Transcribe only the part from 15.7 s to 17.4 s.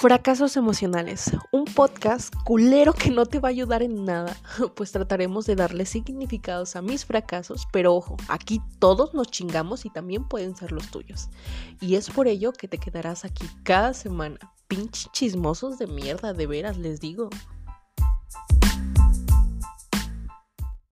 de mierda, de veras les digo.